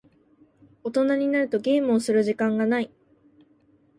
[0.83, 2.89] 大人になるとゲームをする時間がない。